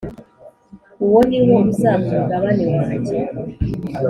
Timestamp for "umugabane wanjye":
2.09-3.17